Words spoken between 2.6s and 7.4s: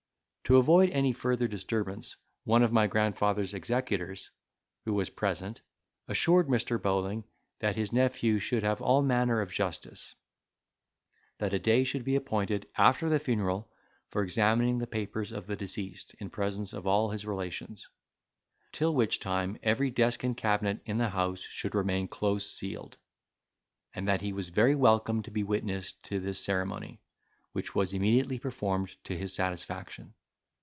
of my grandfather's executors, who was present, assured Mr. Bowling,